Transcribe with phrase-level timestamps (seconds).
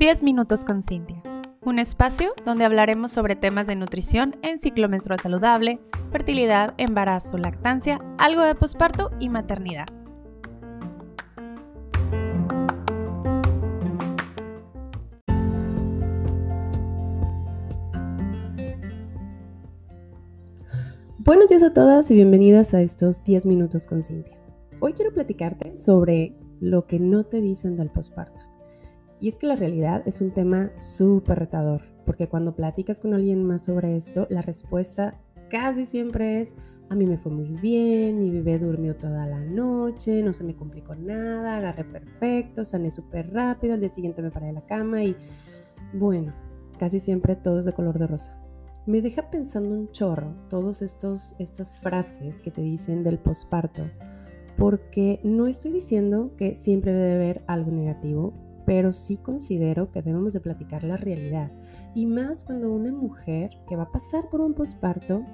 [0.00, 1.22] 10 minutos con Cintia,
[1.60, 5.78] un espacio donde hablaremos sobre temas de nutrición en ciclo menstrual saludable,
[6.10, 9.99] fertilidad, embarazo, lactancia, algo de posparto y maternidad.
[21.30, 24.36] Buenos días a todas y bienvenidas a estos 10 minutos con Cintia.
[24.80, 28.42] Hoy quiero platicarte sobre lo que no te dicen del posparto.
[29.20, 33.44] Y es que la realidad es un tema súper retador, porque cuando platicas con alguien
[33.44, 36.52] más sobre esto, la respuesta casi siempre es,
[36.88, 40.56] a mí me fue muy bien, mi bebé durmió toda la noche, no se me
[40.56, 45.04] complicó nada, agarré perfecto, sané súper rápido, al día siguiente me paré de la cama
[45.04, 45.14] y
[45.92, 46.32] bueno,
[46.76, 48.39] casi siempre todo es de color de rosa.
[48.86, 53.82] Me deja pensando un chorro todas estas frases que te dicen del posparto,
[54.56, 58.32] porque no estoy diciendo que siempre debe haber algo negativo,
[58.64, 61.50] pero sí considero que debemos de platicar la realidad.
[61.94, 65.24] Y más cuando una mujer que va a pasar por un posparto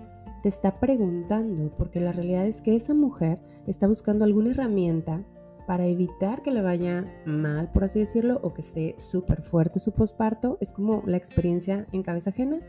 [0.42, 5.24] te está preguntando, porque la realidad es que esa mujer está buscando alguna herramienta
[5.66, 9.92] para evitar que le vaya mal, por así decirlo, o que esté súper fuerte su
[9.92, 10.58] posparto.
[10.60, 12.60] Es como la experiencia en cabeza ajena.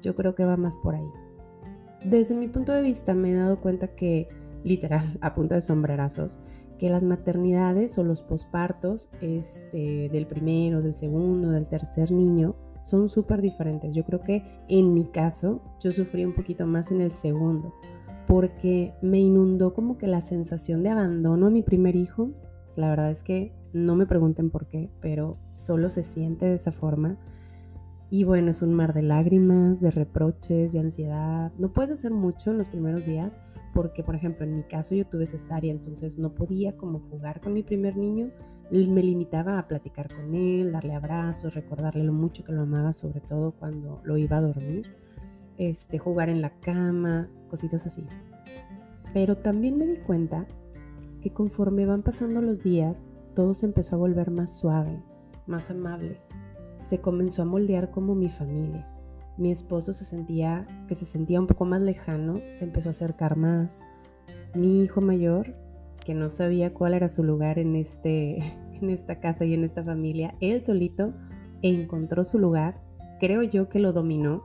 [0.00, 1.08] Yo creo que va más por ahí.
[2.04, 4.28] Desde mi punto de vista me he dado cuenta que,
[4.64, 6.40] literal, a punto de sombrerazos,
[6.78, 13.10] que las maternidades o los pospartos este, del primero, del segundo, del tercer niño son
[13.10, 13.94] súper diferentes.
[13.94, 17.74] Yo creo que en mi caso yo sufrí un poquito más en el segundo
[18.30, 22.30] porque me inundó como que la sensación de abandono a mi primer hijo.
[22.76, 26.70] La verdad es que no me pregunten por qué, pero solo se siente de esa
[26.70, 27.18] forma.
[28.10, 31.52] Y bueno, es un mar de lágrimas, de reproches, de ansiedad.
[31.58, 33.40] No puedes hacer mucho en los primeros días,
[33.72, 37.52] porque por ejemplo en mi caso yo tuve cesárea, entonces no podía como jugar con
[37.52, 38.30] mi primer niño,
[38.70, 43.20] me limitaba a platicar con él, darle abrazos, recordarle lo mucho que lo amaba, sobre
[43.20, 44.86] todo cuando lo iba a dormir,
[45.56, 48.06] este, jugar en la cama, cositas así.
[49.12, 50.46] Pero también me di cuenta
[51.20, 55.02] que conforme van pasando los días, todo se empezó a volver más suave,
[55.46, 56.18] más amable.
[56.90, 58.86] Se comenzó a moldear como mi familia
[59.40, 63.36] mi esposo se sentía que se sentía un poco más lejano, se empezó a acercar
[63.36, 63.80] más.
[64.54, 65.54] Mi hijo mayor,
[66.04, 68.36] que no sabía cuál era su lugar en este
[68.82, 71.14] en esta casa y en esta familia, él solito
[71.62, 72.82] encontró su lugar.
[73.18, 74.42] Creo yo que lo dominó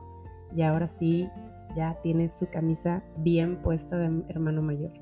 [0.54, 1.28] y ahora sí
[1.76, 4.92] ya tiene su camisa bien puesta de hermano mayor.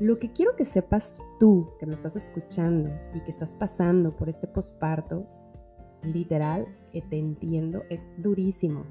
[0.00, 4.30] Lo que quiero que sepas tú que me estás escuchando y que estás pasando por
[4.30, 5.26] este posparto
[6.06, 8.84] literal, eh, te entiendo, es durísimo.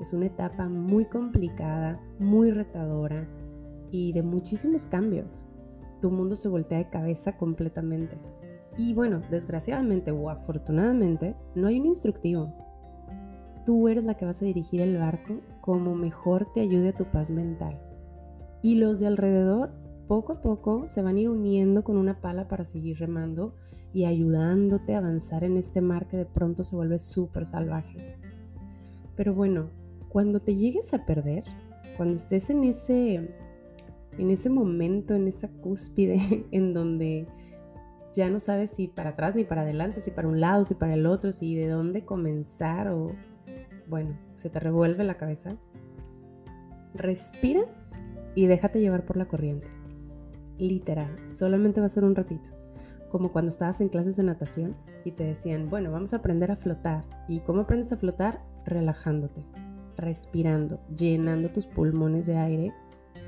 [0.00, 3.28] Es una etapa muy complicada, muy retadora
[3.90, 5.44] y de muchísimos cambios.
[6.00, 8.18] Tu mundo se voltea de cabeza completamente.
[8.76, 12.52] Y bueno, desgraciadamente o afortunadamente, no hay un instructivo.
[13.64, 17.04] Tú eres la que vas a dirigir el barco como mejor te ayude a tu
[17.04, 17.80] paz mental.
[18.62, 19.70] Y los de alrededor,
[20.08, 23.54] poco a poco, se van a ir uniendo con una pala para seguir remando
[23.94, 28.16] y ayudándote a avanzar en este mar que de pronto se vuelve súper salvaje.
[29.16, 29.70] Pero bueno,
[30.08, 31.44] cuando te llegues a perder,
[31.96, 33.30] cuando estés en ese,
[34.18, 37.28] en ese momento, en esa cúspide en donde
[38.12, 40.94] ya no sabes si para atrás ni para adelante, si para un lado, si para
[40.94, 43.12] el otro, si de dónde comenzar o,
[43.88, 45.56] bueno, se te revuelve la cabeza,
[46.94, 47.62] respira
[48.34, 49.68] y déjate llevar por la corriente.
[50.58, 52.63] Literal, solamente va a ser un ratito
[53.14, 56.56] como cuando estabas en clases de natación y te decían, bueno, vamos a aprender a
[56.56, 57.04] flotar.
[57.28, 58.40] ¿Y cómo aprendes a flotar?
[58.64, 59.44] Relajándote,
[59.96, 62.72] respirando, llenando tus pulmones de aire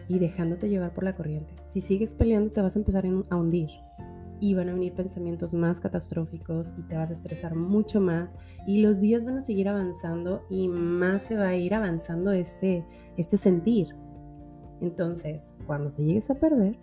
[0.09, 1.55] y dejándote llevar por la corriente.
[1.63, 3.71] Si sigues peleando te vas a empezar a hundir
[4.41, 8.35] y van a venir pensamientos más catastróficos y te vas a estresar mucho más
[8.67, 12.85] y los días van a seguir avanzando y más se va a ir avanzando este,
[13.17, 13.95] este sentir.
[14.81, 16.77] Entonces, cuando te llegues a perder,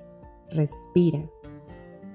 [0.51, 1.29] respira,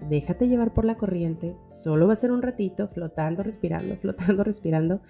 [0.08, 5.00] déjate llevar por la corriente, solo va a ser un ratito, flotando, respirando, flotando, respirando,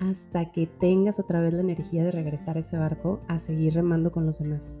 [0.00, 4.12] hasta que tengas otra vez la energía de regresar a ese barco a seguir remando
[4.12, 4.78] con los demás.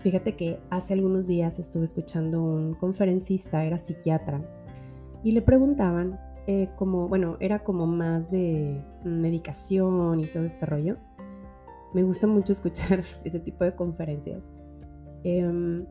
[0.00, 4.40] Fíjate que hace algunos días estuve escuchando un conferencista, era psiquiatra,
[5.22, 10.96] y le preguntaban, eh, como, bueno, era como más de medicación y todo este rollo.
[11.92, 14.44] Me gusta mucho escuchar ese tipo de conferencias.
[15.24, 15.84] Em,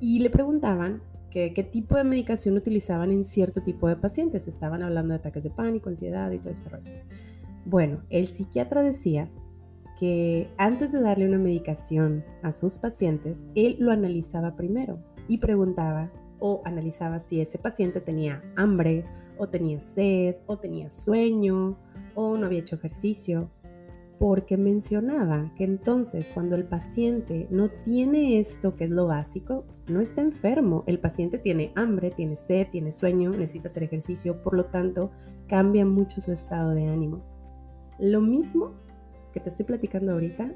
[0.00, 4.48] y le preguntaban qué tipo de medicación utilizaban en cierto tipo de pacientes.
[4.48, 6.90] Estaban hablando de ataques de pánico, ansiedad y todo este rollo.
[7.64, 9.28] Bueno, el psiquiatra decía
[9.98, 16.10] que antes de darle una medicación a sus pacientes, él lo analizaba primero y preguntaba
[16.38, 19.04] o analizaba si ese paciente tenía hambre
[19.38, 21.76] o tenía sed o tenía sueño
[22.14, 23.50] o no había hecho ejercicio
[24.18, 30.00] porque mencionaba que entonces cuando el paciente no tiene esto que es lo básico, no
[30.00, 30.84] está enfermo.
[30.86, 35.12] El paciente tiene hambre, tiene sed, tiene sueño, necesita hacer ejercicio, por lo tanto
[35.46, 37.22] cambia mucho su estado de ánimo.
[37.98, 38.72] Lo mismo
[39.32, 40.52] que te estoy platicando ahorita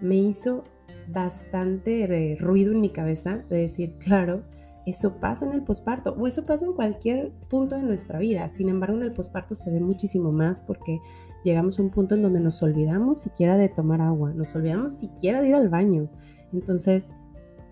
[0.00, 0.64] me hizo
[1.08, 4.42] bastante eh, ruido en mi cabeza de decir, claro,
[4.86, 8.48] eso pasa en el posparto o eso pasa en cualquier punto de nuestra vida.
[8.48, 11.00] Sin embargo, en el posparto se ve muchísimo más porque
[11.42, 15.40] llegamos a un punto en donde nos olvidamos siquiera de tomar agua, nos olvidamos siquiera
[15.40, 16.10] de ir al baño.
[16.52, 17.12] Entonces,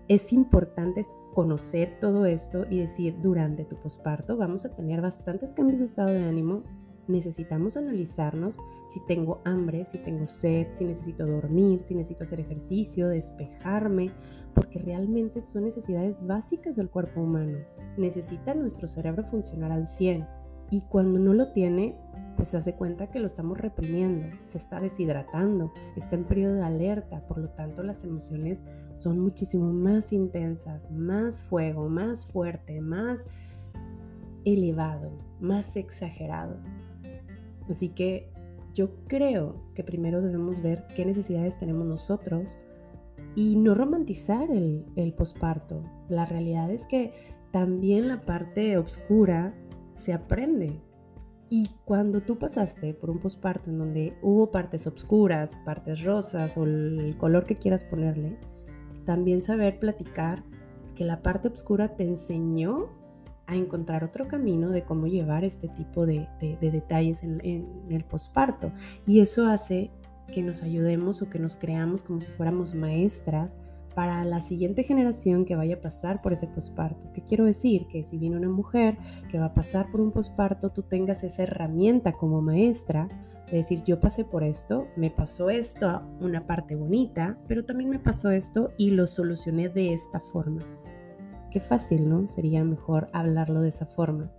[0.07, 5.79] es importante conocer todo esto y decir, durante tu posparto vamos a tener bastantes cambios
[5.79, 6.63] de estado de ánimo.
[7.07, 8.57] Necesitamos analizarnos
[8.87, 14.11] si tengo hambre, si tengo sed, si necesito dormir, si necesito hacer ejercicio, despejarme,
[14.53, 17.57] porque realmente son necesidades básicas del cuerpo humano.
[17.97, 20.25] Necesita nuestro cerebro funcionar al 100
[20.69, 21.95] y cuando no lo tiene,
[22.35, 26.63] pues se hace cuenta que lo estamos reprimiendo, se está deshidratando, está en periodo de
[26.63, 28.63] alerta, por lo tanto las emociones
[28.93, 33.27] son muchísimo más intensas, más fuego, más fuerte, más
[34.45, 36.57] elevado, más exagerado.
[37.69, 38.31] Así que
[38.73, 42.59] yo creo que primero debemos ver qué necesidades tenemos nosotros
[43.35, 45.83] y no romantizar el, el posparto.
[46.09, 47.13] La realidad es que
[47.51, 49.53] también la parte oscura
[49.93, 50.81] se aprende.
[51.49, 56.63] Y cuando tú pasaste por un posparto en donde hubo partes oscuras, partes rosas o
[56.63, 58.39] el color que quieras ponerle,
[59.05, 60.43] también saber platicar
[60.95, 62.89] que la parte oscura te enseñó
[63.47, 66.27] a encontrar otro camino de cómo llevar este tipo de,
[66.61, 68.71] detalles en, en el posparto.
[69.05, 69.91] Y eso hace
[70.31, 73.57] que nos ayudemos o que nos creamos como si fuéramos maestras
[73.93, 77.11] para la siguiente generación que vaya a pasar por ese posparto.
[77.13, 77.87] ¿Qué quiero decir?
[77.87, 78.97] Que si viene una mujer
[79.29, 83.07] que va a pasar por un posparto, tú tengas esa herramienta como maestra
[83.51, 87.99] de decir, yo pasé por esto, me pasó esto, una parte bonita, pero también me
[87.99, 90.61] pasó esto y lo solucioné de esta forma.
[91.53, 92.25] Qué fácil, ¿no?
[92.25, 94.31] Sería mejor hablarlo de esa forma,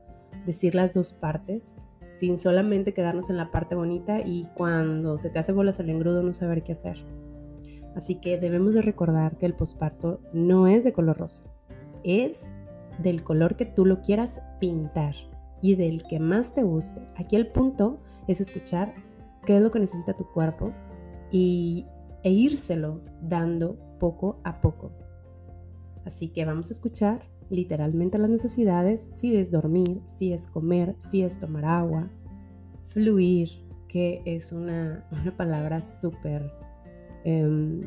[0.47, 1.73] decir las dos partes
[2.19, 6.25] sin solamente quedarnos en la parte bonita y cuando se te hace bolas el engrudo
[6.25, 6.99] no saber qué hacer.
[7.95, 11.45] Así que debemos de recordar que el posparto no es de color rosa,
[12.03, 12.41] es
[12.99, 15.15] del color que tú lo quieras pintar
[15.63, 17.01] y del que más te guste.
[17.15, 18.93] Aquí el punto es escuchar
[19.47, 20.73] qué es lo que necesita tu cuerpo
[21.31, 21.87] y,
[22.25, 25.04] e írselo dando poco a poco.
[26.05, 31.23] Así que vamos a escuchar literalmente las necesidades, si es dormir, si es comer, si
[31.23, 32.11] es tomar agua,
[32.89, 33.51] fluir,
[33.89, 36.51] que es una, una palabra súper
[37.25, 37.81] Em,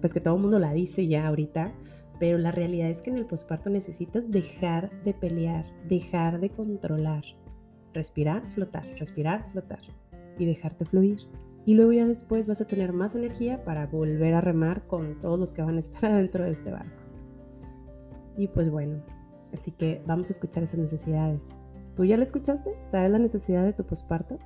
[0.00, 1.72] pues que todo el mundo la dice ya ahorita,
[2.18, 7.22] pero la realidad es que en el posparto necesitas dejar de pelear, dejar de controlar,
[7.94, 9.80] respirar, flotar, respirar, flotar
[10.38, 11.20] y dejarte fluir.
[11.66, 15.38] Y luego ya después vas a tener más energía para volver a remar con todos
[15.38, 17.09] los que van a estar adentro de este barco.
[18.40, 19.02] Y pues bueno,
[19.52, 21.50] así que vamos a escuchar esas necesidades.
[21.94, 22.70] ¿Tú ya la escuchaste?
[22.80, 24.38] ¿Sabes la necesidad de tu posparto?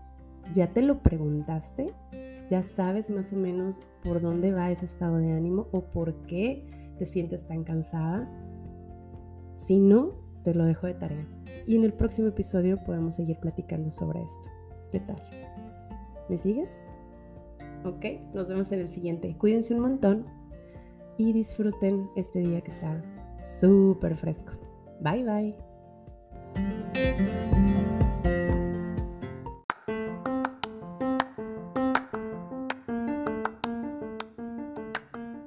[0.52, 1.94] ¿Ya te lo preguntaste?
[2.50, 6.66] ya sabes más o menos por dónde va ese estado de ánimo o por qué
[6.98, 8.28] te sientes tan cansada.
[9.54, 10.10] Si no,
[10.42, 11.26] te lo dejo de tarea.
[11.64, 14.50] Y en el próximo episodio podemos seguir platicando sobre esto.
[14.90, 15.22] ¿Qué tal?
[16.28, 16.76] ¿Me sigues?
[17.84, 19.36] Ok, nos vemos en el siguiente.
[19.38, 20.26] Cuídense un montón
[21.16, 23.13] y disfruten este día que está
[23.44, 24.52] súper fresco.
[25.00, 25.56] Bye bye.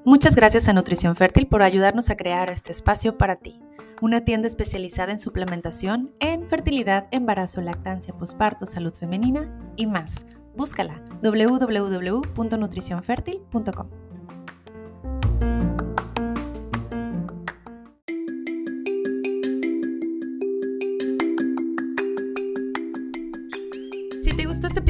[0.04, 3.60] Muchas gracias a Nutrición Fértil por ayudarnos a crear este espacio para ti.
[4.02, 10.26] Una tienda especializada en suplementación, en fertilidad, embarazo, lactancia, posparto, salud femenina y más.
[10.56, 14.07] Búscala www.nutricionfertil.com.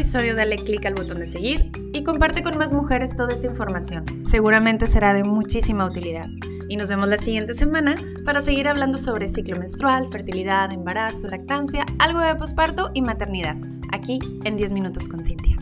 [0.07, 4.05] episodio, dale clic al botón de seguir y comparte con más mujeres toda esta información.
[4.23, 6.27] Seguramente será de muchísima utilidad.
[6.69, 11.85] Y nos vemos la siguiente semana para seguir hablando sobre ciclo menstrual, fertilidad, embarazo, lactancia,
[11.99, 13.57] algo de posparto y maternidad,
[13.91, 15.56] aquí en 10 minutos con Cintia.